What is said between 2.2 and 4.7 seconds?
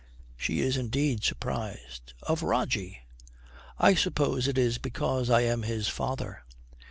'Of Rogie!' 'I suppose it